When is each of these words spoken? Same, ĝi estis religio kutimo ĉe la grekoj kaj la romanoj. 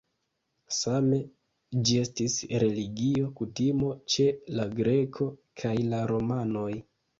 Same, 0.77 1.19
ĝi 1.89 1.97
estis 2.05 2.37
religio 2.65 3.29
kutimo 3.41 3.93
ĉe 4.15 4.27
la 4.57 4.67
grekoj 4.83 5.31
kaj 5.63 5.77
la 5.95 6.03
romanoj. 6.17 6.69